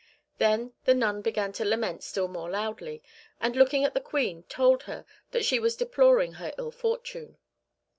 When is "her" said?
4.89-5.05, 6.33-6.55